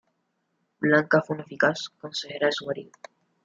Blanca 0.79 1.21
fue 1.21 1.35
una 1.35 1.43
eficaz 1.43 1.89
consejera 1.99 2.47
de 2.47 2.53
su 2.53 2.65
marido. 2.65 2.89